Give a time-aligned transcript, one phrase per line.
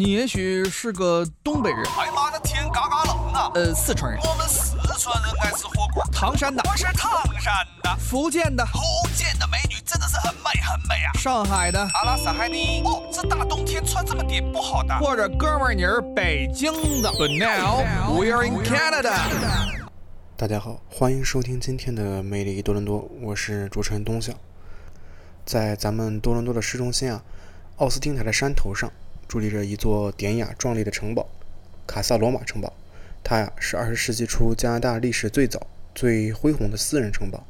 [0.00, 3.50] 你也许是个东北人，哎妈的天嘎嘎冷啊！
[3.54, 6.02] 呃，四川人，我们四川人爱吃火锅。
[6.10, 8.80] 唐山的，我是唐山的，福建的，福
[9.14, 11.12] 建的美女真的是很美很美啊！
[11.18, 12.80] 上海的，阿拉斯海尼。
[12.82, 14.98] 哦，这大冬天穿这么点不好的。
[15.00, 16.72] 或者哥们儿你是北京
[17.02, 17.10] 的。
[17.10, 17.84] But now
[18.18, 19.12] we are in Canada。
[20.34, 24.32] 大家好，欢迎收听今天的美丽多伦多，我是主持人东晓。
[25.44, 27.22] 在咱们多伦多的市中心啊，
[27.76, 28.90] 奥斯汀台的山头上，
[29.30, 31.28] 伫立着一座典雅壮丽的城堡——
[31.86, 32.72] 卡萨罗马城堡。
[33.22, 37.46] 它呀是二十世纪初加拿大历史最早、最恢宏的私人城堡。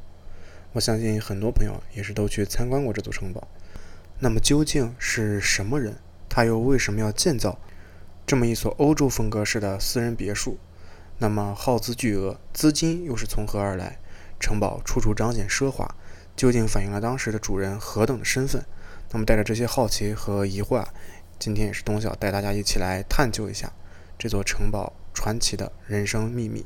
[0.73, 3.47] 我相信很多朋友也是都去参观过这座城堡。
[4.19, 5.95] 那么究竟是什么人？
[6.29, 7.57] 他又为什么要建造
[8.27, 10.59] 这么一所欧洲风格式的私人别墅？
[11.17, 13.97] 那么耗资巨额，资金又是从何而来？
[14.39, 15.95] 城堡处处彰显奢华。
[16.35, 18.63] 究竟反映了当时的主人何等的身份？
[19.11, 20.93] 那么带着这些好奇和疑惑啊，
[21.41, 23.73] 今天也是东晓带大家一起来探究一下
[24.19, 26.63] 这座城堡传奇的人生秘密。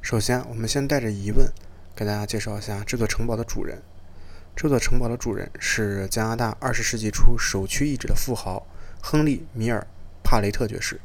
[0.00, 1.46] 首先，我们先带着疑问
[1.94, 3.82] 给大家介绍一下这座城堡的主人。
[4.56, 8.66] 这座城堡的主人是加拿大二十世纪初首屈一指的富豪
[9.02, 9.80] 亨利·米尔·
[10.24, 10.98] 帕雷特爵士。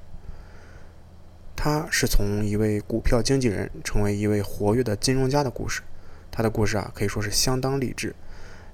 [1.57, 5.81] 他是从一位股票经纪人成为一位活跃的金融家的故事。
[6.31, 8.15] 他的故事啊，可以说是相当励志。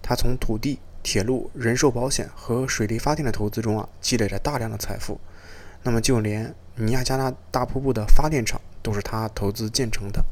[0.04, 5.20] 他从土地、铁路、人寿保险和水利发电的投资中啊，积累了大量的财富。
[5.84, 10.24] 那么，就连尼亚加拉大瀑布的发电厂都是他投资建成的。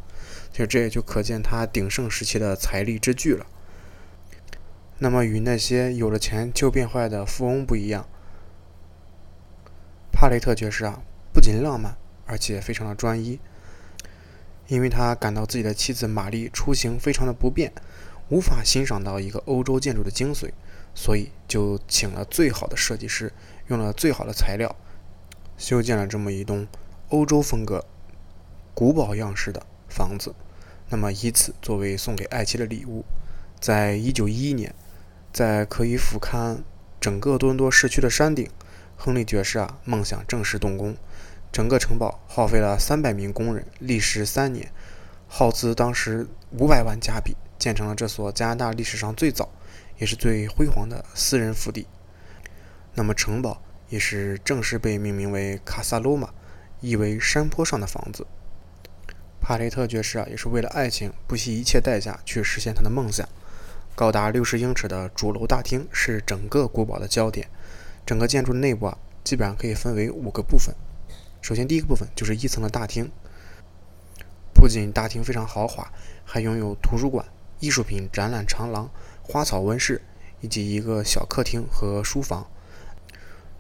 [0.52, 3.46] 其实，这也就可见他鼎盛时期的财力之巨了。
[5.00, 8.06] 那么，与那些有了钱就变坏的富翁不一样，
[10.12, 11.02] 帕雷特爵士啊，
[11.32, 11.96] 不仅浪漫，
[12.26, 13.40] 而且非常的专一。
[14.68, 17.72] 因为他感到自己的妻子玛丽出行非常的不便，
[18.30, 20.52] 无法欣赏到一个欧洲建筑的精髓，
[20.94, 23.32] 所以就请了最好的设计师，
[23.68, 24.76] 用了最好的材料，
[25.58, 26.68] 修建了这么一栋
[27.10, 27.86] 欧洲风格、
[28.74, 30.36] 古堡样式的房子。
[30.90, 33.04] 那么以此作为送给爱妻的礼物，
[33.60, 34.74] 在一九一一年，
[35.34, 36.60] 在可以俯瞰
[37.00, 38.50] 整个多伦多市区的山顶，
[38.98, 40.96] 亨利爵士啊，梦想正式动工。
[41.52, 44.72] 整个城堡耗费了三百名工人，历时三年，
[45.28, 49.50] 耗资当时五百万加币，建成了这所加拿大历史上最早
[49.98, 51.88] 也是最辉煌的私人府邸。
[52.94, 56.30] 那么城堡也是正式被命名为卡萨罗马，
[56.82, 58.26] 意为山坡上的房子。
[59.40, 63.28] 帕雷特爵士啊，也是为了爱情不惜一切代价去实现他的梦想。
[63.96, 67.48] 高达六十英尺的主楼大厅是整个古堡的焦点。
[68.06, 70.76] 整个建筑的内部啊，基本上可以分为五个部分。
[71.42, 73.10] 首先，第一个部分就是一层的大厅。
[74.54, 75.92] 不仅大厅非常豪华，
[76.26, 77.26] 还拥有图书馆、
[77.60, 78.90] 艺术品展览长廊、
[79.22, 80.02] 花草温室，
[80.42, 82.48] 以及一个小客厅和书房。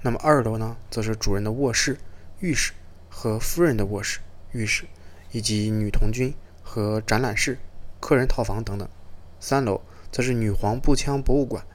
[0.02, 1.98] 那么二楼呢，则是主人的卧室、
[2.40, 2.74] 浴室
[3.10, 4.20] 和夫人的卧室、
[4.52, 4.86] 浴室，
[5.32, 7.58] 以及女童军和展览室、
[8.00, 8.88] 客人套房等等。
[9.40, 9.82] 三楼
[10.12, 11.66] 则是女皇步枪博物馆、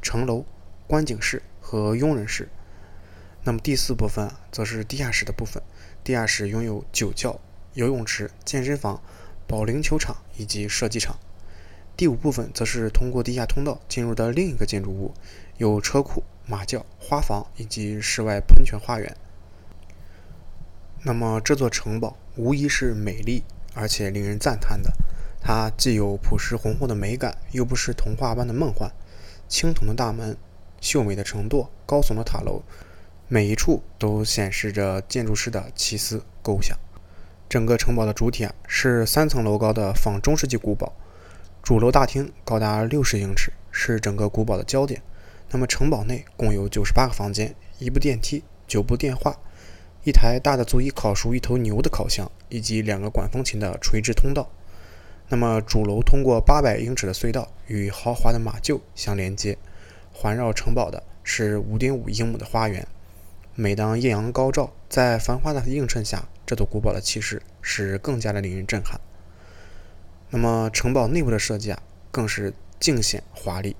[0.00, 0.44] 城楼、
[0.86, 2.48] 观景室和佣人室。
[3.44, 5.60] 那么第四部分则是地下室的部分，
[6.04, 7.40] 地下室拥有酒窖、
[7.74, 9.02] 游泳池、健身房、
[9.48, 11.18] 保龄球场以及射击场。
[12.02, 15.14] 第五部分则是通过地下通道进入的另一个建筑物，
[15.58, 19.16] 有车库、马厩、花房以及室外喷泉花园。
[21.04, 24.90] 那么这座城堡无疑是美丽而且令人赞叹的，
[25.40, 28.90] 它既有朴实浑厚的美感，又不失童话般的梦幻。
[29.46, 30.36] 青铜的大门、
[30.80, 32.64] 秀美的城垛、高耸的塔楼。
[33.28, 36.76] 每一处都显示着建筑师的奇思构想。
[37.48, 40.92] 整个城堡的主体啊是三层楼高的仿中世纪古堡，
[41.62, 45.00] 主楼大厅高达六十英尺，是整个古堡的焦点。
[45.52, 49.38] 那么城堡内共有九十八个房间，一部电梯，九部电话，
[50.02, 54.50] 一台大的足以烤熟一头牛的烤箱，以及两个管风琴的垂直通道。
[55.28, 59.56] 那么主楼通过八百英尺的隧道与豪华的马厩相连接，
[60.12, 62.84] 环绕城堡的是五点五英亩的花园。
[63.54, 69.00] 每当艳阳高照，在繁花的映衬下，这座古堡的气势是更加的令人震撼。
[70.34, 71.78] 那么，城堡内部的设计啊，
[72.10, 73.76] 更是尽显华丽。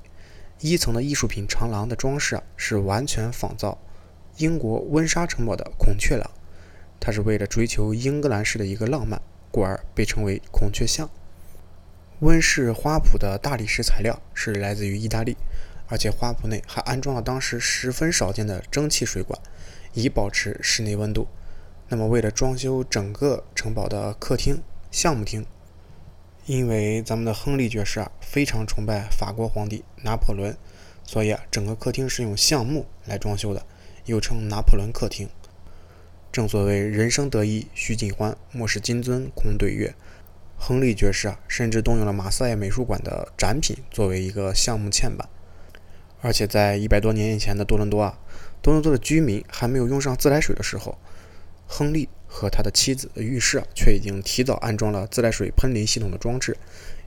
[0.61, 3.79] 一层的艺术品长廊的装饰啊，是完全仿造
[4.37, 6.31] 英国温莎城堡的孔雀廊。
[7.01, 11.09] 它是为了追求英格兰式的一个浪漫，故而被称为孔雀巷。
[12.21, 15.39] 温室花圃的大理石材料是来自于意大利，
[15.89, 19.41] 而且花圃内还安装了当时十分少见的蒸汽水管。
[19.95, 21.29] 以保持室内温度。
[21.89, 25.47] 那么，为了装修整个城堡的客厅、项目厅，
[26.47, 30.57] 因为咱们的亨利爵士啊非常崇拜法国皇帝拿破仑，
[31.05, 33.65] 所以啊整个客厅是用橡木来装修的，
[34.07, 35.29] 又称拿破仑客厅。
[36.33, 39.95] 正所谓人生得意须尽欢，莫使金樽空对月。
[40.57, 45.29] 亨利爵士啊，甚至动用了马赛美术馆的展品作为一个项目嵌板。
[46.21, 48.19] 而且在一百多年以前的多伦多啊，
[48.63, 50.97] 多伦多的居民还没有用上自来水的时候，
[51.67, 56.57] 亨利和他的妻子的浴室，却已经提早安装了自来水喷淋系统的装置，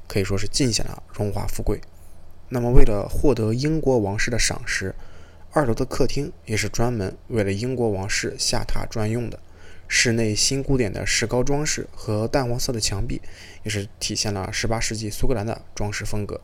[0.08, 1.82] 可以说是尽显了荣华富贵。
[2.50, 4.94] 那么，为了获得英国王室的赏识，
[5.52, 9.40] 二楼的客厅也是专门为了英国王室下榻专用的。
[9.88, 13.22] 室内新古典的石膏装饰和淡黄色的墙壁，
[13.64, 16.40] 也是体现了18世纪苏格兰的装饰风格。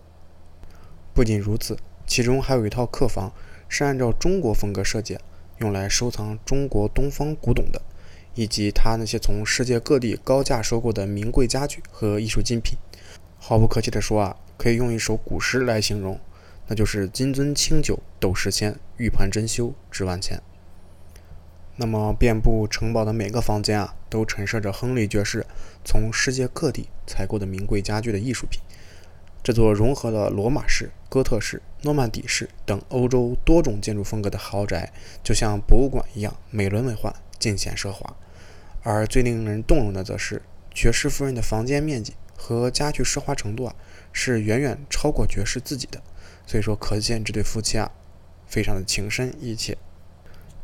[1.13, 3.33] 不仅如此，其中还有一套客房
[3.67, 5.17] 是按照中国风格设计，
[5.57, 7.81] 用来收藏中国东方古董的，
[8.35, 12.77] 以及他那些从世界各地高价收购的名贵家具和艺术精品。
[13.37, 16.19] 毫不客气地说啊，可以用一首古诗来形容，
[16.67, 20.41] 那就是“金樽清酒斗十千，玉盘珍羞值万钱”。
[21.77, 25.45] 那么，遍布城堡的每个房间啊，都陈设着亨利爵士
[25.83, 28.61] 从世界各地采购的名贵家具的艺术品。
[29.41, 34.93] 这座融合了罗马式、哥特式、诺曼底式等欧洲多种建筑风格的豪宅，
[35.23, 38.15] 就像博物馆一样美轮美奂、尽显奢华。
[38.83, 40.41] 而最令人动容的，则是
[40.71, 43.75] 爵士夫人的房间面积和家具奢华程度啊，
[44.11, 46.01] 是远远超过爵士自己的。
[46.47, 47.91] 所以说，可见这对夫妻啊，
[48.47, 49.77] 非常的情深意切。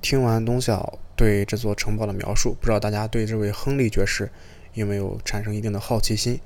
[0.02, 4.32] 听完东晓对这座城堡的描述，不知道大家对这位亨利爵士
[4.74, 6.40] 有没有产生一定的好奇心？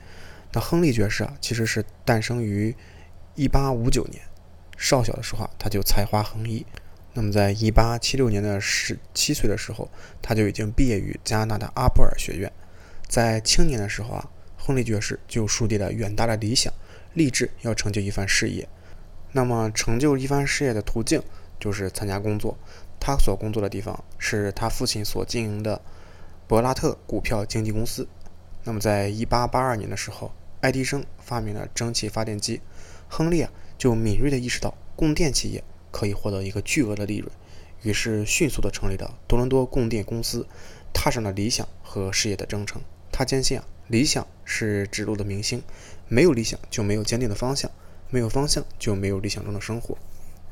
[0.53, 2.75] 那亨利爵士啊，其实是诞生于
[3.37, 4.21] 1859年，
[4.77, 6.65] 少小的时候啊，他就才华横溢。
[7.13, 9.89] 那么在1876年的十七岁的时候，
[10.21, 12.51] 他就已经毕业于加拿大的阿布尔学院。
[13.07, 16.73] 在青年的时候啊，亨利爵士就树立了远大的理想，
[17.13, 18.67] 立志要成就一番事业。
[19.33, 21.21] 那么成就一番事业的途径
[21.59, 22.57] 就是参加工作。
[22.99, 25.81] 他所工作的地方是他父亲所经营的
[26.47, 28.07] 博拉特股票经纪公司。
[28.63, 30.31] 那么，在1882年的时候，
[30.61, 32.61] 爱迪生发明了蒸汽发电机，
[33.09, 37.31] 亨利啊就敏锐地意识到供电企业可以获得一个巨额的利润，
[37.83, 40.47] 于是迅速地成立了多伦多供电公司，
[40.93, 42.81] 踏上了理想和事业的征程。
[43.11, 45.61] 他坚信啊，理想是指路的明星，
[46.07, 47.69] 没有理想就没有坚定的方向，
[48.09, 49.97] 没有方向就没有理想中的生活。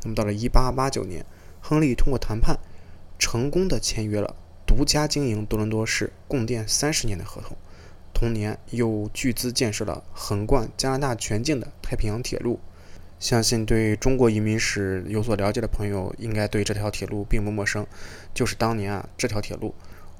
[0.04, 1.26] 那么，到了1889年。
[1.62, 2.58] 亨利通过谈判，
[3.20, 4.34] 成功的签约了
[4.66, 7.58] 独家经营多伦多市供电三十年的合同。
[8.14, 12.62] 同年，又巨资建设了横贯加拿大全境的太平洋铁路。
[13.20, 17.86] 相信对中国移民史有所了解的朋友，应该对这条铁路并不陌生。
[18.34, 19.76] 就是当年啊，这条铁路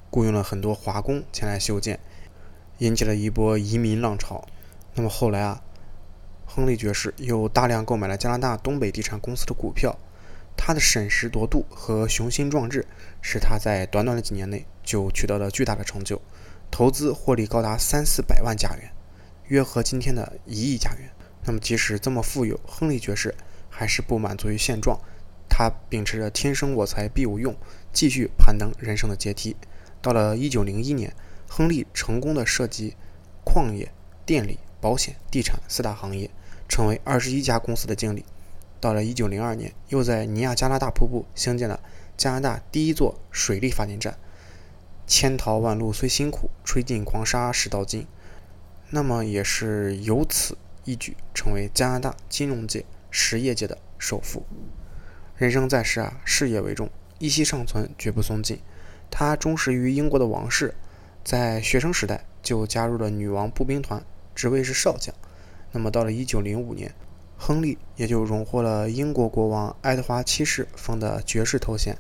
[0.10, 1.98] 雇佣了很多华工前来修建，
[2.80, 4.46] 引起了一波移民浪潮。
[4.96, 5.62] 那么后来啊，
[6.46, 9.98] 亨利爵士又大量购买了加拿大东北地产公司的股票。
[10.58, 12.86] 他的审时度度和雄心壮志，
[13.22, 16.22] 使他在短短的几年内就取得了巨大的成就，
[16.70, 18.92] 投资获利高达三四百万加元，
[19.48, 21.10] 约合今天的一亿加元。
[21.50, 23.34] 那么，即使这么富有，亨利爵士
[23.72, 25.00] 还是不满足于现状，
[25.50, 27.56] 他秉持着“天生我材必有用”，
[27.92, 29.56] 继续攀登人生的阶梯。
[30.00, 31.16] 到了1901年，
[31.48, 32.96] 亨利成功的涉及
[33.44, 33.92] 矿业、
[34.28, 36.30] 电力、保险、地产四大行业，
[36.68, 38.24] 成为二十一家公司的经理。
[38.80, 41.80] 到了1902年，又在尼亚加拉大瀑布兴建了
[42.16, 44.20] 加拿大第一座水力发电站。
[45.08, 48.06] 千淘万漉虽辛苦，吹尽狂沙始到金。
[48.92, 50.56] 那么也是由此
[50.90, 54.44] 一举成为加拿大金融界、实业界的首富。
[55.38, 58.60] 人生在世啊，事业为重，一息尚存，绝不松劲。
[59.12, 60.74] 他忠实于英国的王室，
[61.24, 64.04] 在学生时代就加入了女王步兵团，
[64.34, 65.14] 职位是少将。
[65.72, 66.92] 那么到了1905年。
[67.42, 71.96] 亨利也就荣获了英国国王爱德华七世封的爵士头衔，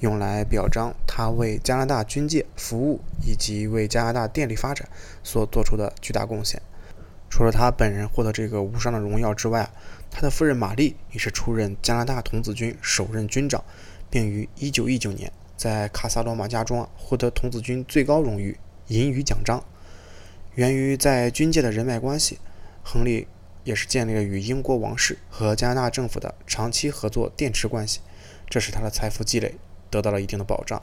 [0.00, 4.88] 用来表彰他为加拿大军界服务以及为加拿大电力发展
[5.22, 6.62] 所做出的巨大贡献。
[7.28, 9.70] 除了他本人获得这个无上的荣耀之外，
[10.10, 13.62] 他的夫人玛丽也是出任加拿大童子军首任军长，
[14.08, 19.62] 并于1919年在卡萨罗马家中获得童子军最高荣誉银羽奖章。
[20.54, 22.38] 源于在军界的人脉关系，
[22.82, 23.28] 亨利。
[23.64, 28.00] 也是建立了与英国王室和加拿大政府的长期合作电池关系，
[28.48, 29.56] 这使他的财富积累
[29.90, 30.82] 得到了一定的保障。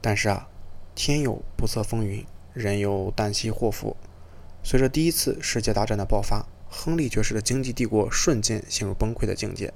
[0.00, 0.48] 但是啊，
[0.94, 3.94] 天有不测风云，人有旦夕祸福。
[4.68, 9.72] 随着第一次世界大战的爆发，亨利爵士的经济帝国瞬间陷入崩溃的境界。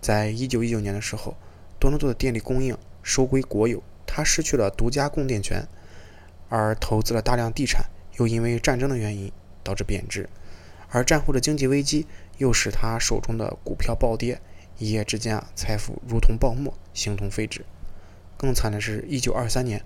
[0.00, 1.36] 在一九一九年的时候，
[1.78, 5.64] 多伦多的电力供应收归国有，他失去了独家供电权，
[6.48, 7.84] 而投资了大量地产，
[8.18, 9.30] 又因为战争的原因
[9.62, 10.28] 导致贬值。
[10.88, 14.40] 而战后的经济危机又使他手中的股票暴跌，
[14.78, 17.64] 一夜之间啊，财富如同泡沫，形同废纸。
[18.36, 19.84] 更惨的是，一九二三年，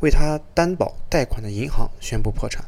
[0.00, 2.64] 为他担保贷款的银行宣布破产，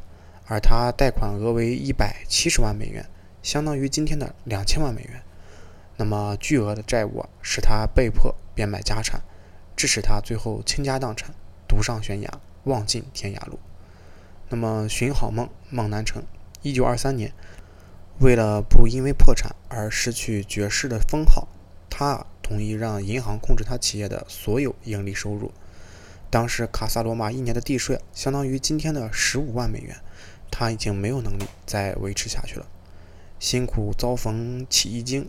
[0.49, 3.07] 而他贷款额为一百七十万美元，
[3.43, 5.23] 相当于今天的两千万美元。
[5.97, 9.21] 那么巨额的债务，使他被迫变卖家产，
[9.77, 11.35] 致使他最后倾家荡产，
[11.69, 13.59] 独上悬崖，望尽天涯路。
[14.49, 16.23] 那么寻好梦，梦难成。
[16.63, 17.33] 一九二三年，
[18.21, 21.47] 为了不因为破产而失去爵士的封号，
[21.91, 25.53] 他同意让银行控制他企业的所有盈利收入。
[26.31, 29.97] 当时卡萨罗马一年的地税相当于今天的十五万美元，
[30.51, 32.67] 他已经没有能力再维持下去了。
[33.39, 35.29] 辛苦遭逢起义经。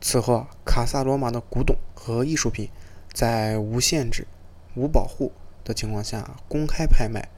[0.00, 2.68] 此后，卡萨罗马的古董和艺术品
[3.12, 4.26] 在无限制、
[4.74, 5.32] 无保护
[5.64, 7.28] 的情况下公开拍卖，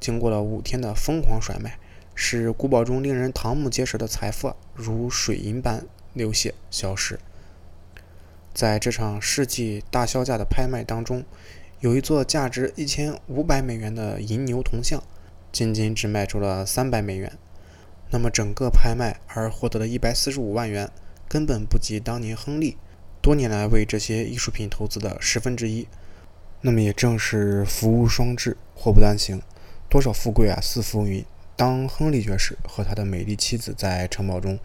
[0.00, 1.78] 经过了五天的疯狂甩卖，
[2.14, 7.20] 使古堡中令人瞠目结舌的财富如水银般流泻消失。
[8.52, 11.24] 在这场世纪大销价的拍卖当中，
[11.80, 15.02] 有一座价值一千五百美元的银牛铜像，
[15.52, 17.38] 仅仅只卖出了三百美元。
[18.10, 20.90] 那么，整个拍卖而获得的一百四十五万元。
[21.28, 22.76] 根本不及当年亨利
[23.22, 25.88] 多年来为这些艺术品投资的十分之一。
[26.60, 29.40] 那么也正是福无双至，祸不单行，
[29.88, 31.24] 多少富贵啊似浮云。
[31.56, 34.58] 当亨利爵士和他的美丽妻子在城堡中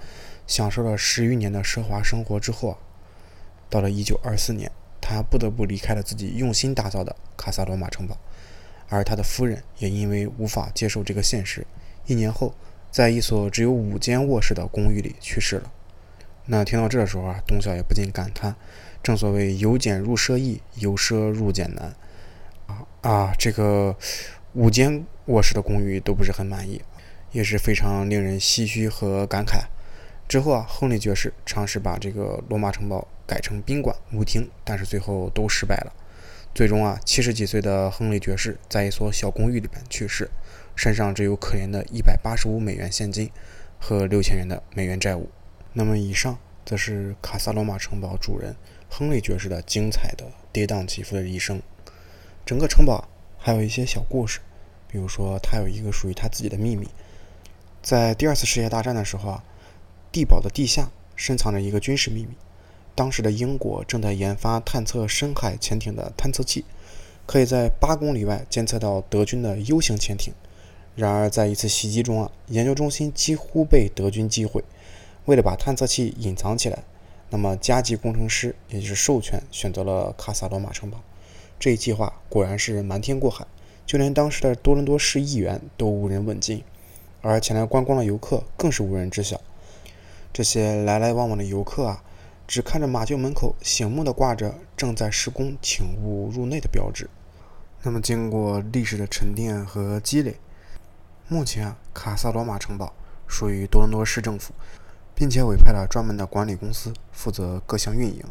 [0.46, 2.77] 享受了十余年的奢华生活之后啊，
[3.70, 8.17] 到了1924年，他不得不离开了自己用心打造的卡萨罗马城堡，
[8.89, 11.65] 而他的夫人也因为无法接受这个现实，
[12.06, 12.53] 一年后
[12.89, 15.72] 在一所只有五间卧室的公寓里去世了。
[16.46, 18.56] 那听到这的时候啊，董小也不禁感叹：
[19.03, 21.94] 正所谓由俭入奢易，由奢入俭难。
[22.67, 23.96] 啊啊，这个
[24.53, 26.82] 五间卧室的公寓都不是很满意，
[27.32, 29.65] 也是非常令人唏嘘和感慨。
[30.27, 35.94] 之后啊，亨利爵士尝试把这个罗马城堡改成宾馆、舞厅，但是最后都失败了。
[36.57, 40.27] 最终啊，七十几岁的亨利爵士在一所小公寓里边去世，
[40.75, 43.29] 身上只有可怜的一百八十五美元现金
[43.79, 45.29] 和六千元的美元债务。
[45.73, 46.35] 那么以上
[46.65, 48.55] 则是卡萨罗马城堡主人
[48.89, 51.61] 亨利爵士的精彩的跌宕起伏的一生。
[52.43, 54.39] 整个城堡还有一些小故事，
[54.87, 56.87] 比如说他有一个属于他自己的秘密。
[57.83, 59.43] 在第二次世界大战的时候啊，
[60.11, 62.29] 地堡的地下深藏着一个军事秘密。
[62.98, 66.66] 当时的英国正在研发探测深海潜艇的探测器，
[67.27, 70.34] 可以在八公里外监测到德军的 U 型潜艇。
[70.96, 74.63] 然而在一次袭击中啊，研究中心几乎被德军击毁。
[75.25, 76.80] 为了把探测器隐藏起来，
[77.30, 81.00] 那么加急工程师也就是授权选择了卡萨罗马城堡。
[81.60, 83.46] 这一计划果然是瞒天过海，
[83.86, 86.63] 就连当时的多伦多市议员都无人问津，
[87.22, 89.39] 而前来观光的游客更是无人知晓。
[90.34, 92.04] 这些来来往往的游客啊，
[92.48, 97.10] 只看着马厩门口醒目的挂着“正在施工，请勿入内”的标志。
[97.84, 100.39] 那么，经过历史的沉淀和积累，
[101.27, 102.94] 目前啊，卡萨罗马城堡
[103.27, 104.54] 属于多伦多市政府。
[105.20, 108.24] 并且委派了专门的管理公司负责各项运营，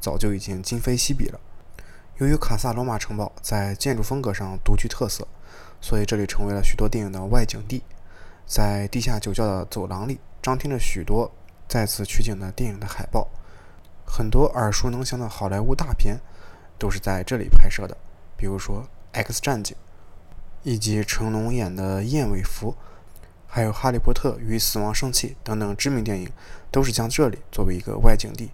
[0.00, 1.38] 早就已经今非昔比了。
[2.16, 5.28] 由于卡萨罗马城堡在建筑风格上独具特色，
[5.80, 7.84] 所以这里成为了许多电影的外景地。
[8.44, 11.30] 在地下酒窖的走廊里，张贴着许多
[11.68, 13.28] 再次取景的电影的海报。
[14.06, 16.20] 很多耳熟能详的好莱坞大片
[16.78, 17.96] 都是在这里拍摄的，
[18.36, 18.82] 比如说
[19.12, 19.76] 《X 战警》，
[20.62, 22.72] 以及成龙演的《燕尾服》。
[23.48, 26.28] 还有《哈利波特与死亡圣器》等等知名电影，
[26.70, 28.50] 都是将这里作为一个外景地。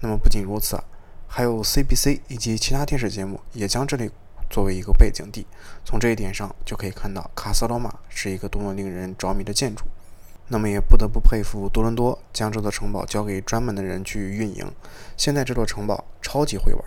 [0.00, 0.82] 那么不仅如此，
[1.26, 4.10] 还有 CBC 以及其他电视节目也将这里
[4.50, 5.46] 作为一个背景地。
[5.84, 9.84] 从这一点上就可以看到，卡斯罗马是一个多么令人着迷的建筑。
[10.48, 14.70] 那么也不得不佩服多伦多将这座城堡交给专门的人去运营。
[15.16, 16.84] 现在这座城堡超级会玩，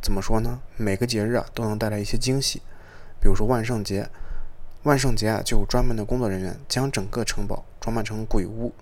[0.00, 0.60] 怎么说呢？
[0.76, 2.62] 每个节日啊都能带来一些惊喜，
[3.20, 4.08] 比如说万圣节。
[4.84, 8.74] 万圣节啊，就有专门的工作人员将整个城堡装扮成鬼屋。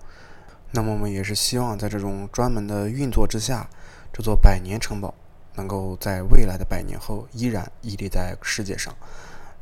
[0.70, 3.68] 那么我们也是希望在这种专门的运作之下，
[4.10, 5.14] 这座百年城堡
[5.56, 8.96] 能够在未来的百年后依然屹立在世界上，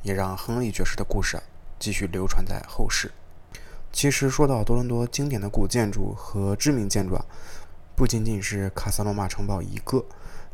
[0.03, 1.43] 也让亨利爵士的故事啊
[1.81, 3.11] 继续流传在后世。
[3.99, 7.25] 其实说到多伦多经典的古建筑和知名建筑啊，
[7.97, 10.05] 不仅仅是卡萨罗马城堡一个，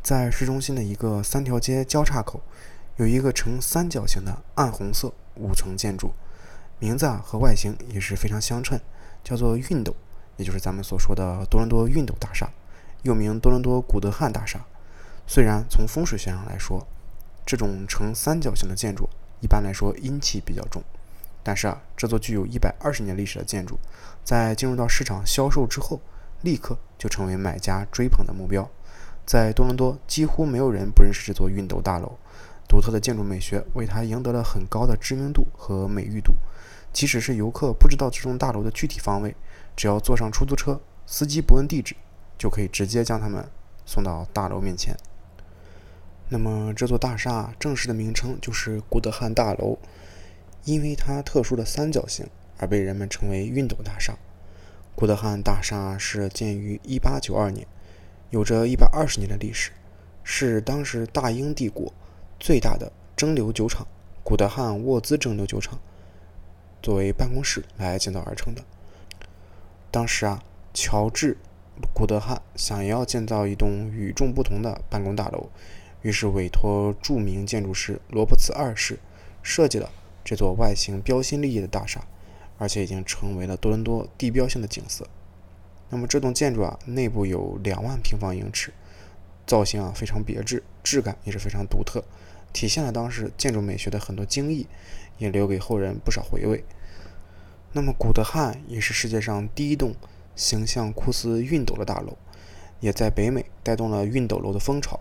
[0.01, 2.41] 在市中心的一个三条街交叉口，
[2.95, 5.13] 有一个呈三角形的暗红色。
[5.35, 6.11] 五层建筑，
[6.79, 8.79] 名字啊和外形也是非常相称，
[9.23, 9.95] 叫做熨斗，
[10.37, 12.49] 也就是咱们所说的多伦多熨斗大厦，
[13.03, 14.65] 又名多伦多古德汉大厦。
[15.27, 16.83] 虽然从风水学上来说，
[17.45, 19.07] 这种呈三角形的建筑
[19.39, 20.81] 一般来说阴气比较重，
[21.45, 23.77] 但是啊，这座具有一百二十年历史的建筑，
[24.23, 26.01] 在进入到市场销售之后，
[26.41, 28.67] 立刻就成为买家追捧的目标。
[29.27, 32.17] 在多伦多，几乎没有人不认识这座熨斗大楼。
[32.67, 36.33] 独特的建筑美学为它赢得了很高的知名度和美誉度。
[36.91, 39.35] 即使是游客不知道这栋大楼的具体方位，
[39.75, 41.95] 只要坐上出租车，司机不问地址，
[42.39, 43.47] 就可以直接将他们
[43.85, 44.97] 送到大楼面前。
[46.29, 49.77] 那么，这座大厦正式的名称就是古德汉大楼，
[50.65, 54.17] 因为它特殊的三角形而被人们称为熨斗大厦。
[54.95, 57.67] 古德汉大厦是建于1892年，
[58.29, 59.71] 有着一百二十年的历史，
[60.23, 61.93] 是当时大英帝国
[62.39, 63.85] 最大的蒸馏酒厂——
[64.23, 65.79] 古德汉沃兹蒸馏酒厂
[66.81, 68.63] 作为办公室来建造而成的。
[69.91, 70.43] 当时啊，
[70.73, 71.33] 乔治·
[71.93, 75.49] 古德汉想要建造一栋与众不同的办公大楼。
[76.01, 78.99] 于是委托著名建筑师罗伯茨二世
[79.41, 79.89] 设计了
[80.25, 82.03] 这座外形标新立异的大厦，
[82.57, 85.07] 而且已经成为了多伦多地标性的景色。
[85.89, 88.73] 那么这栋建筑啊，内部有两万平方英尺，
[89.45, 92.03] 造型啊非常别致，质感也是非常独特，
[92.51, 94.65] 体现了当时建筑美学的很多精益，
[95.19, 96.63] 也留给后人不少回味。
[97.73, 99.93] 那么古德汉也是世界上第一栋
[100.35, 102.17] 形象酷似熨斗的大楼，
[102.79, 104.99] 也在北美带动了熨斗楼的风潮。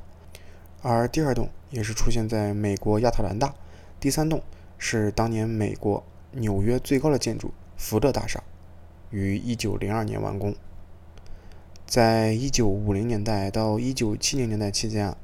[0.82, 3.54] 而第二栋也是出现在美国亚特兰大，
[3.98, 4.42] 第三栋
[4.78, 8.42] 是当年美国纽约最高的建筑福特大厦，
[9.10, 10.54] 于1902年完工。
[11.86, 15.16] 在1950年代到1970年代期间啊，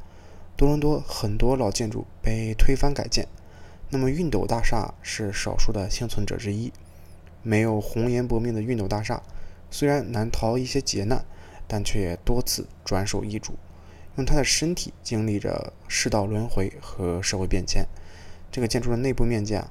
[0.57, 3.27] 多伦多很多老建筑被推翻改建，
[3.89, 6.73] 那么熨斗大厦是少数的幸存者之一。
[7.43, 9.23] 没有红颜薄命的熨斗大厦，
[9.71, 11.25] 虽然难逃一些劫难，
[11.67, 13.55] 但却多次转手易主。
[14.17, 17.87] 用他的身体经历着世道轮回和社会变迁。
[18.51, 19.71] 这个建筑的内部面积啊，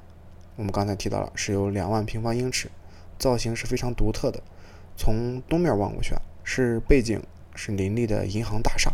[0.56, 2.70] 我们刚才提到了是有两万平方英尺，
[3.18, 4.42] 造型是非常独特的。
[4.96, 7.22] 从东面望过去啊，是背景
[7.54, 8.92] 是林立的银行大厦，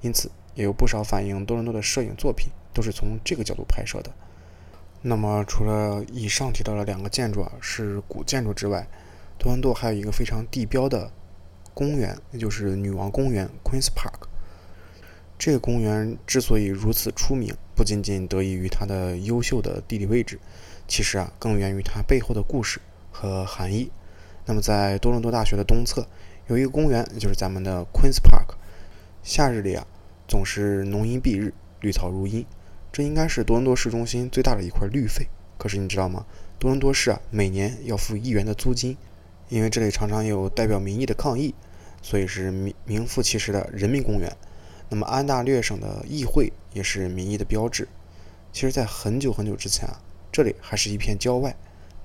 [0.00, 4.10] 因此也有不少反映多伦多的摄影作品都是从这个角度拍摄的。
[5.02, 8.86] 那么除了以上提到的两个建筑啊是古建筑之外，
[9.38, 11.12] 多伦多还有一个非常地标的
[11.72, 14.26] 公园，那就是女王公园 （Queen's Park）。
[15.38, 20.40] 这个公园之所以如此出名，不仅仅得益于它的优秀的地理位置，
[20.88, 22.80] 其实啊，更源于它背后的故事
[23.12, 23.88] 和含义。
[24.46, 26.04] 那么，在多伦多大学的东侧
[26.48, 28.56] 有一个公园，就是咱们的 Queen's Park。
[29.22, 29.86] 夏日里啊，
[30.26, 32.44] 总是浓荫蔽日，绿草如茵，
[32.90, 35.28] 这应该是多伦多市中心最大的一块绿肺。
[35.56, 36.26] 可是你知道吗？
[36.58, 38.96] 多伦多市啊，每年要付一元的租金，
[39.50, 41.54] 因为这里常常有代表民意的抗议，
[42.02, 44.36] 所以是名名副其实的人民公园。
[44.90, 47.88] 那么安大略省的议会也是民意的标志。
[48.50, 50.00] 其实，在很久很久之前啊，
[50.32, 51.54] 这里还是一片郊外。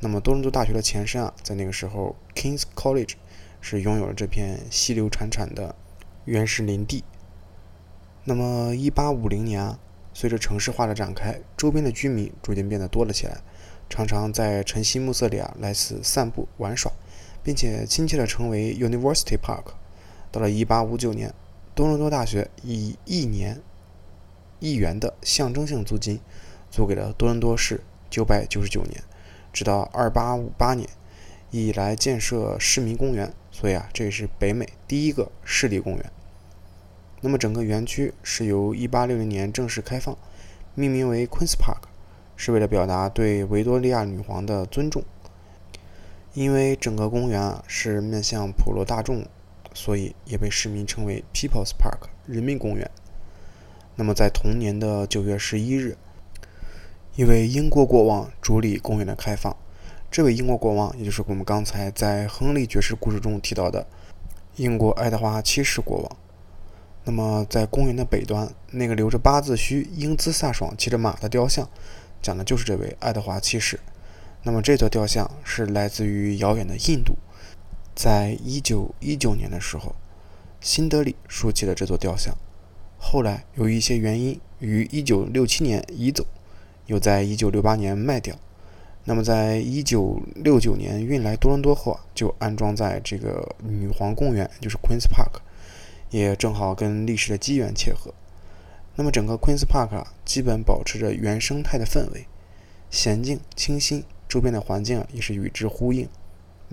[0.01, 3.13] 那么多伦多大学的前身啊，在那个时候，Kings College
[3.61, 5.73] 是拥有了这片溪流潺潺的
[6.25, 7.05] 原始林地。
[8.25, 9.79] 那么1850年啊，
[10.13, 13.41] 随着城市化的展开，周边的居民逐渐变得多了起来，
[13.89, 16.91] 常常在晨曦暮色里啊来此散步玩耍，
[17.41, 19.71] 并且亲切地称为 University Park。
[20.29, 21.33] 到了1859年。
[21.75, 23.59] 多伦多大学以一年
[24.59, 26.19] 一元的象征性租金
[26.69, 27.81] 租给了多伦多市
[28.11, 29.03] 九百九十九年，
[29.51, 30.87] 直到二八五八年
[31.49, 36.11] 以来建设市民公园，所以啊，这也是北美第一个市立公园。
[37.21, 40.15] 那么整个园区是由一八六零年正式开放，
[40.75, 41.87] 命名为 Queen's Park，
[42.35, 45.03] 是为了表达对维多利亚女皇的尊重。
[46.33, 49.25] 因为整个公园啊是面向普罗大众。
[49.73, 52.89] 所以也被市民称为 People's Park 人民公园。
[53.95, 55.97] 那么在同年的九月十一日，
[57.15, 59.55] 一位英国国王主理公园的开放。
[60.09, 63.87] 这位英国国王，也就是我们刚才在亨利爵士故事中提到的
[64.57, 66.17] 英国爱德华七世国王。
[67.03, 71.67] 那么在公园的北端，那个留着八字须、英姿飒爽、骑着马的雕像，
[72.21, 73.79] 讲的就是这位爱德华七世。
[74.43, 77.17] 那么这座雕像是来自于遥远的印度。
[77.95, 79.95] 在一九一九年的时候，
[80.59, 82.35] 新德里竖起了这座雕像。
[82.97, 86.25] 后来由于一些原因，于一九六七年移走，
[86.87, 88.35] 又在一九六八年卖掉。
[89.05, 95.41] 那么在一九六九年运来多伦多后啊，就安装在这个女皇公园，就是 Queen's Park，
[96.09, 98.13] 也正好跟历史的机缘切合。
[98.95, 102.25] 那么整个 Queen's Park 啊，基本保持着原生态的氛围，
[102.89, 106.07] 娴静清新，周边的环境啊也是与之呼应。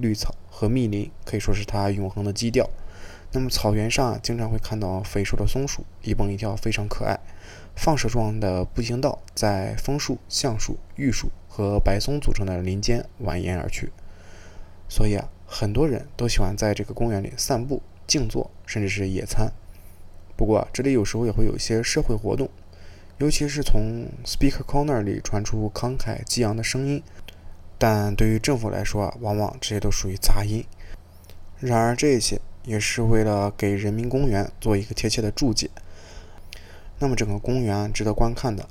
[0.00, 2.68] 绿草和密林可以说是它永恒的基调。
[3.32, 7.20] 那么草原上经常会看到肥硕的松鼠，一蹦一跳，非常可爱。
[7.76, 13.92] 放射状的步行道在枫树、橡树、玉树和白松组成的林间蜿蜒而去。
[14.88, 19.52] 所以啊，很多人都喜欢在这个公园里散步、静坐，甚至是野餐。
[20.36, 22.50] 不过这里有时候也会有一些社会活动，
[23.18, 27.02] 尤其是从 Speaker Corner 里传出慷慨激昂的声音。
[27.80, 30.62] 但对于政府来说，往往这些都属于杂音。
[31.60, 35.70] 然而，这些也是为了给人民公园做一个贴切的注解。
[36.98, 38.68] 那么，整个公园值得观看的，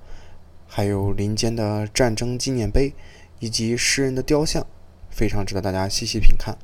[0.67, 2.93] 还有林间的战争纪念碑
[3.39, 4.63] 以及诗人的雕像，
[5.09, 6.55] 非常值得大家细细品看。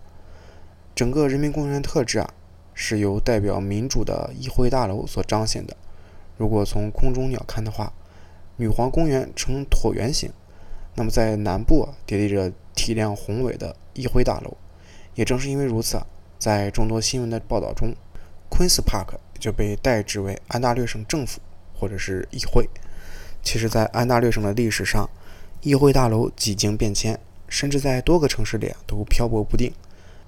[0.94, 2.30] 整个人民公园特质啊，
[2.76, 5.76] 是由代表民主的议会大楼所彰显的。
[6.38, 7.92] 如果从空中鸟看的话，
[8.58, 10.32] 女皇公园呈椭圆形，
[10.96, 14.58] 那么在南部啊，叠立着体量宏伟的议会大楼。
[15.14, 16.08] 也正是因为如此啊，
[16.40, 17.94] 在众多新闻的报道中
[18.50, 21.40] ，Queen's Park 就被代指为安大略省政府。
[21.78, 22.70] 或者是议会，
[23.44, 25.10] 其实，在安大略省的历史上，
[25.60, 29.74] 议会大楼几经变迁，甚至在多个城市里都漂泊不定。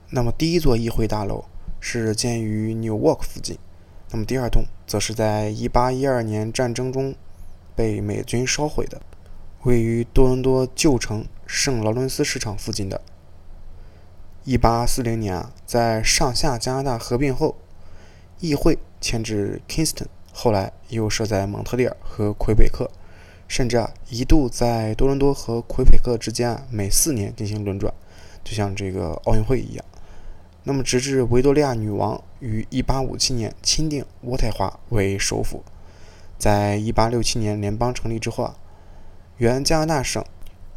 [0.09, 1.45] 那么，第一座议会大楼
[1.79, 3.57] 是建于 Newark 附近，
[4.11, 7.15] 那么第二栋则是在1812年战争中
[7.73, 9.01] 被美军烧毁的，
[9.67, 13.01] 位于多伦多旧城圣劳伦斯市场附近的。
[14.45, 17.57] 1840年啊，在上下加拿大合并后，
[18.39, 20.05] 议会迁至 Kingston。
[20.31, 22.89] 后来又设在蒙特利尔和魁北克，
[23.49, 27.93] 甚至啊一度在多伦多和魁北克之间啊每四年进行轮转，
[28.45, 29.83] 就像这个奥运会一样。
[30.63, 35.61] 那么直至维多利亚女王于1857年钦定渥太华为首府，
[36.37, 38.55] 在1867年联邦成立之后啊，
[39.37, 40.23] 原加拿大省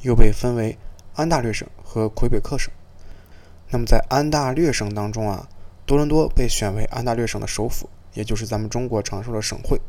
[0.01, 0.79] 又被分为
[1.15, 2.73] 安大略省和魁北克省。
[3.71, 5.49] 那么在安大略省当中啊，
[5.85, 7.89] 多伦多被选为安大略省的首府。
[8.15, 9.81] 也就是咱们中国常说的省会。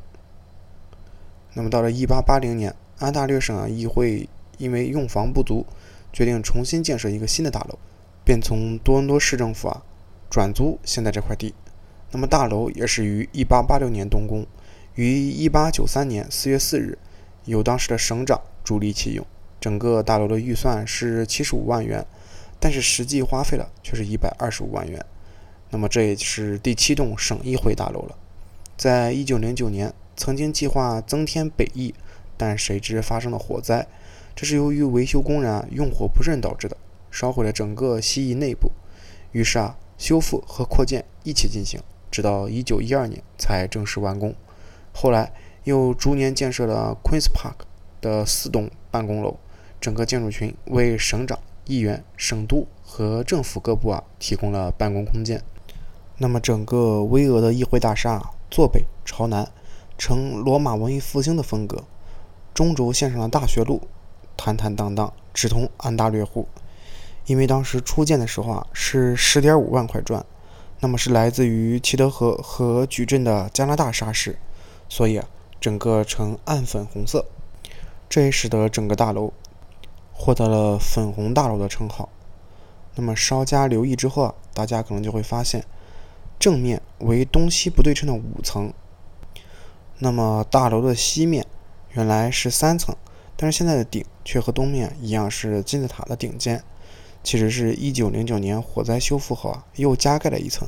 [1.56, 4.30] 那么到了1880年，安大略省啊议会
[4.60, 5.66] 因为用房不足，
[6.14, 7.80] 决定重新建设一个新的大楼，
[8.24, 9.82] 便从多伦多市政府啊
[10.30, 11.56] 转租现在这块地。
[12.12, 14.46] 那么大楼也是于1886年动工，
[14.94, 17.00] 于1893年4月4日
[17.46, 19.26] 由当时的省长主力启用。
[19.60, 22.06] 整个大楼的预算是75万元，
[22.60, 25.06] 但是实际花费了却是一百二十五万元。
[25.70, 28.16] 那么这也是第七栋省议会大楼了。
[28.76, 31.94] 在一九零九年，曾经计划增添北翼，
[32.36, 33.88] 但谁知发生了火灾。
[34.36, 36.76] 这是由于维修工人啊用火不慎导致的，
[37.12, 38.72] 烧毁了整个西翼内部。
[39.32, 44.34] 于是啊，修复和扩建一起进行，直到一九一二年才正式完工。
[44.92, 45.32] 后来
[45.66, 47.66] 又逐年建设了 Queen's Park
[48.02, 49.38] 的四栋办公楼，
[49.80, 55.42] 整个建筑群为省长、议员、省督和政府各部啊提供了办公空间。
[56.18, 59.50] 那么，整个巍峨的议会大厦啊坐北朝南，
[59.98, 61.84] 呈罗马文艺复兴的风格。
[62.54, 63.82] 中轴线上的大学路
[64.36, 66.48] 坦坦荡荡，直通安大略湖。
[67.26, 70.26] 因为当时初建的时候啊，是十点五万块砖，
[70.82, 74.38] 那么是来自于齐德河和矩阵的加拿大沙石，
[74.90, 75.28] 所以啊，
[75.60, 77.26] 整个呈暗粉红色。
[78.12, 79.32] 这也使得整个大楼
[80.12, 82.10] 获得了“粉红大楼”的称号。
[82.96, 85.64] 那么稍加留意之后啊，大家可能就会发现。
[86.38, 88.74] 正面为东西不对称的五层，
[90.00, 91.46] 那么大楼的西面
[91.92, 92.94] 原来是三层，
[93.38, 96.62] 但是现在的顶却和东面一样是金字塔的顶尖。
[97.24, 100.68] 其实是一九零九年火灾修复后啊，又加盖了一层，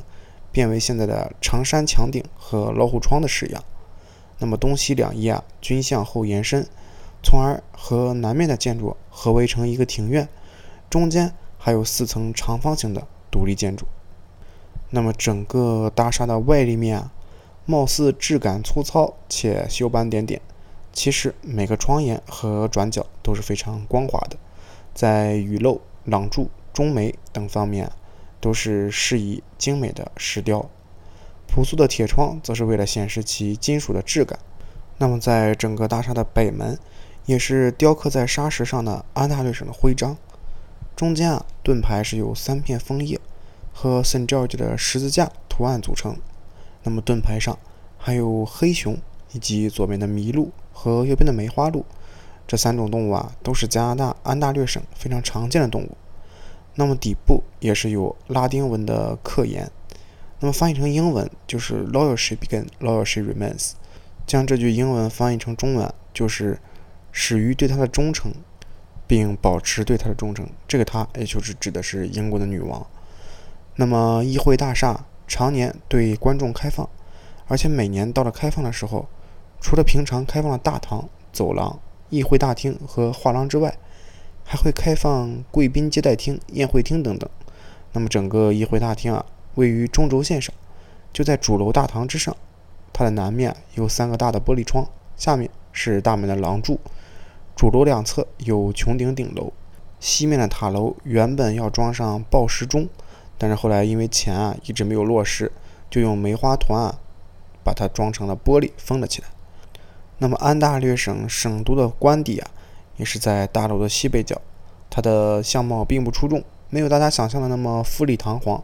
[0.50, 3.62] 变为现在的长山墙顶和老虎窗的式样。
[4.38, 6.66] 那么东西两翼啊均向后延伸，
[7.24, 10.28] 从而和南面的建筑合围成一个庭院，
[10.88, 13.86] 中间还有四层长方形的独立建筑。
[14.90, 17.12] 那么整个大厦的外立面啊，
[17.64, 20.40] 貌似质感粗糙且锈斑点点，
[20.92, 24.36] 其实每个窗沿和转角都是非常光滑的，
[24.94, 27.90] 在雨漏、廊柱、中楣等方面
[28.40, 30.68] 都是适宜精美的石雕。
[31.48, 34.38] 朴素的铁窗则是为了显示其金属的质感。
[34.98, 36.78] 那么在整个大厦的北门，
[37.26, 40.16] 也是雕刻在砂石上的安大略省的徽章，
[40.96, 43.20] 中间啊盾牌是由三片枫叶。
[43.76, 46.16] 和 Saint George 的十字架图案组成。
[46.84, 47.58] 那么盾牌上
[47.98, 48.96] 还有黑熊，
[49.32, 51.84] 以及左边的麋鹿和右边的梅花鹿，
[52.46, 55.96] 这三种动物啊，都是加拿大安大略省非常常见的动物。
[56.76, 59.68] 那么底部也是有拉丁文的刻言，
[60.38, 63.72] 那么翻译成英文就是 Loyalty begin, loyalty remains。
[64.24, 66.60] 将这句英文翻译成中文就是
[67.16, 68.34] 始于对他的忠诚，
[69.06, 70.44] 并保持对他的忠诚。
[70.66, 72.84] 这个他也就是指的是英国的女王。
[73.76, 76.88] 那么，议会大厦常年对观众开放，
[77.46, 79.08] 而且每年到了开放的时候，
[79.60, 81.78] 除了平常开放的大堂、走廊、
[82.10, 83.78] 议会大厅和画廊之外，
[84.42, 87.30] 还会开放贵宾接待厅、宴会厅等等。
[87.92, 89.24] 那么，整个议会大厅啊，
[89.54, 90.52] 位于中轴线上，
[91.12, 92.36] 就在主楼大堂之上。
[92.92, 96.80] 它的南面有三个大的玻璃窗，下面是大门的廊柱。
[97.56, 99.52] 主楼两侧有穹顶顶楼，
[100.00, 102.88] 西面的塔楼原本要装上报时钟，
[103.38, 105.52] 但是后来因为钱啊一直没有落实，
[105.88, 106.92] 就用梅花图案
[107.62, 109.28] 把它装成了玻璃封了起来。
[110.18, 112.50] 那么安大略省省都的官邸啊，
[112.96, 114.40] 也是在大楼的西北角，
[114.90, 118.60] 它的相貌并不出众，没有大家想象的那么富丽堂皇，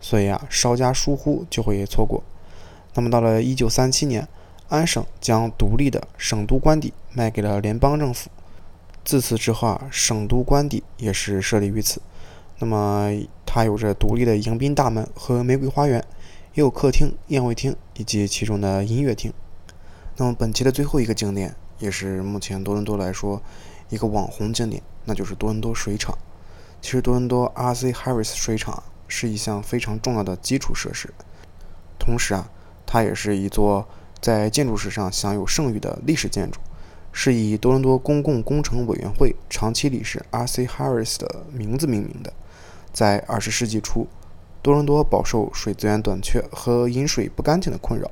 [0.00, 2.22] 所以啊稍加疏忽就会错过。
[2.92, 4.28] 那么到了1937年。
[4.74, 8.28] 安省将独立的省都官邸卖给了联邦政府。
[9.04, 12.02] 自此之后啊，省都官邸也是设立于此。
[12.58, 13.12] 那么
[13.46, 16.04] 它有着独立的迎宾大门和玫瑰花园，
[16.54, 19.32] 也有客厅、宴会厅以及其中的音乐厅。
[20.16, 23.40] 那么本期的最后一个景点，也是目前多伦多来说
[23.90, 26.16] 一个网红景点，那就是多伦多水厂。
[26.80, 27.92] 其实多伦多 R.C.
[27.92, 31.12] Harris 水厂是一项非常重要的基础设施，
[31.98, 32.50] 同时啊，
[32.86, 33.86] 它也是一座。
[34.24, 36.58] 在建筑史上享有盛誉的历史建筑，
[37.12, 40.66] 是以多伦多公共工程委员会长期理事 R.C.
[40.66, 42.32] Harris 的名字命名的。
[42.90, 44.08] 在二十世纪初，
[44.62, 48.10] 多伦多饱受水资源短缺和饮水不干净的困扰，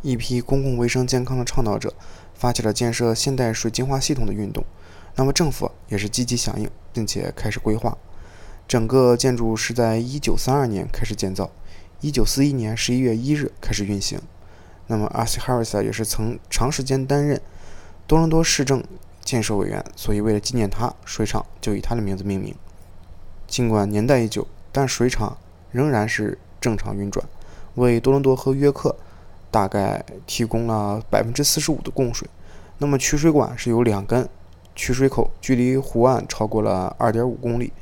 [0.00, 1.92] 一批公共卫生健康的倡导者
[2.32, 4.64] 发起了建设现代水净化系统的运动。
[5.16, 7.98] 那么政府也是积极响应，并且开始规划。
[8.66, 11.50] 整个建筑是在一九三二年开始建造，
[12.00, 14.18] 一九四一年十一月一日开始运行。
[14.90, 17.40] 那么阿西哈维萨也是曾长时间担任
[18.08, 18.82] 多伦多市政
[19.24, 22.52] 建设委员，所以为了纪念他，水厂就以他的名字命名。
[23.46, 25.38] 尽管年代已久，但水厂
[25.70, 27.24] 仍然是正常运转，
[27.76, 28.96] 为多伦多和约克
[29.48, 32.28] 大概提供了百分之四十五的供水。
[32.78, 34.28] 那么取水管是有两根，
[34.74, 37.72] 取水口距离湖岸超过了二点五公里，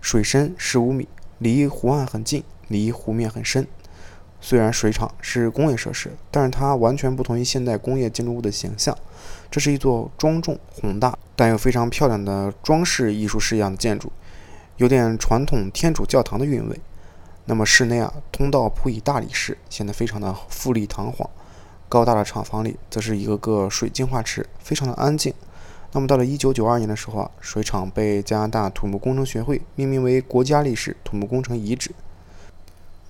[0.00, 3.66] 水深十五米，离湖岸很近，离湖面很深。
[4.46, 8.94] 虽然水厂是工业设施，但是它完全不同于现代工业建筑物的形象。
[9.50, 14.12] 这是一座庄重宏大但又非常漂亮的装饰艺术式样的建筑，
[14.76, 16.78] 有点传统天主教堂的韵味。
[17.46, 21.30] 那么室内啊，通道铺以大理石，显得非常的富丽堂皇。
[21.88, 25.32] 高大的厂房里则是一个个水净化池，非常的安静。
[25.92, 31.92] 那么到了1992年的时候啊，水厂被加拿大土木工程学会命名为国家历史土木工程遗址。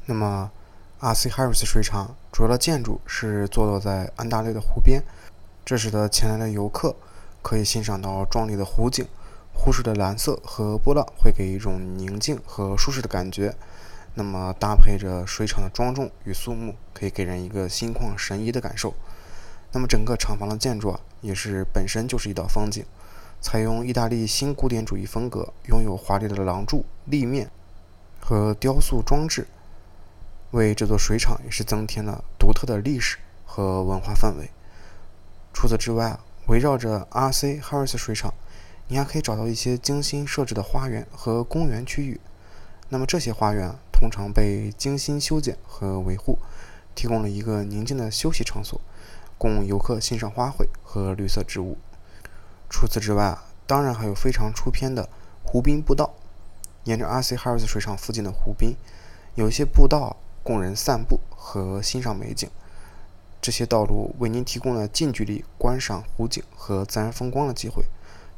[0.06, 0.52] 那么。
[1.04, 1.28] R.C.
[1.28, 5.02] Harris 水厂主要的建筑是坐落在安大略的湖边，
[5.62, 6.96] 这使得前来的游客
[7.42, 9.06] 可以欣赏到壮丽的湖景。
[9.52, 13.54] 湖水的蓝色和波浪会给一种宁静和舒适的感觉。
[14.14, 18.94] 那么搭配着水厂的庄重与肃穆，可以给人一个心旷神怡的感受。
[19.72, 22.82] 那么整个厂房的建筑啊，也是本身就是一道风景，
[23.42, 27.50] 采用意大利新古典主义风格，拥有华丽的廊柱、立面
[28.18, 29.46] 和雕塑装置。
[30.54, 34.50] 为这座水厂也是增添了独特的历史和文化氛围。
[35.52, 37.58] 除此之外，围绕着 R.C.
[37.58, 38.32] Harris 水厂，
[38.86, 42.20] 你还可以找到一些精心设置的花园和公园区域。
[42.88, 46.38] 那么这些花园通常被精心修剪和维护，
[46.94, 48.80] 提供了一个宁静的休息场所，
[49.36, 51.76] 供游客欣赏花卉和绿色植物。
[52.70, 53.36] 除此之外，
[53.66, 55.08] 当然还有非常出片的
[55.42, 56.14] 湖滨步道。
[56.84, 57.36] 沿着 R.C.
[57.36, 58.76] Harris 水厂附近的湖滨，
[59.34, 60.16] 有一些步道。
[60.44, 62.50] 供人散步和欣赏美景，
[63.40, 67.86] 这些道路为您提供了近距离观赏湖景和自然风光的机会，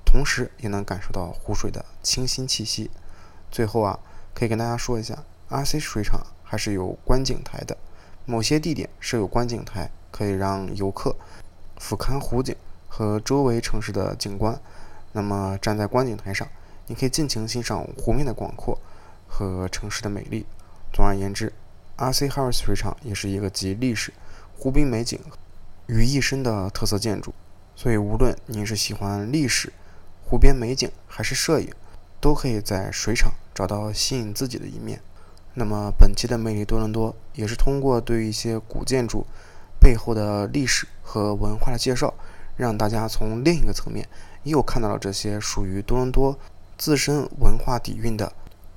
[0.04, 2.92] 同时也能感受到湖水的清新气息。
[3.50, 3.98] 最后啊，
[4.32, 5.80] 可以跟大家说一下，R.C.
[5.80, 7.76] 水厂还是有观景台的，
[8.24, 11.16] 某些地点设有观景台，可以让游客
[11.78, 12.54] 俯瞰湖景
[12.86, 14.56] 和周围城市的景观。
[15.10, 16.46] 那么站在观景台上，
[16.86, 18.78] 你可以尽情欣赏湖面的广阔
[19.26, 20.46] 和城市的美丽。
[20.92, 21.52] 总而言之。
[21.98, 22.28] R.C.
[22.28, 24.12] Harris 水厂也是一个集历史、
[24.58, 25.18] 湖滨美景
[25.86, 27.32] 于一身的特色建筑，
[27.74, 29.72] 所以无论您是喜欢历史、
[30.22, 31.72] 湖边美景还是摄影，
[32.20, 35.00] 都可以在水厂找到吸引自己的一面。
[35.54, 39.26] 那么本期的魅力多伦多也是通过对一些古建筑
[39.80, 42.12] 背后的历史和文化的介绍，
[42.56, 44.06] 让大家从另一个层面
[44.42, 46.38] 又看到了这些属于多伦多
[46.76, 48.30] 自身文化底蕴的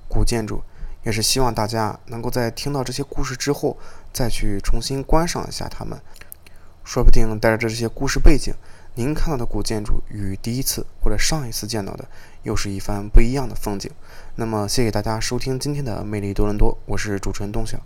[0.07, 0.63] 古建筑。
[1.09, 3.75] 也是希望大家能够在听到这些故事之后，
[4.13, 5.99] 再去重新观赏一下它们。
[6.83, 8.53] 说不定带着这些故事背景，
[8.93, 12.07] 您看到的古建筑与第一次或者上一次见到的，
[12.43, 13.89] 又是一番不一样的风景。
[14.35, 17.79] 那么，谢谢大家收听今天的魅力多伦多，我是主持人东晓。